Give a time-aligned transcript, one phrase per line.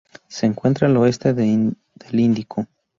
[0.27, 1.75] Se encuentra al oeste del
[2.13, 2.65] Índico.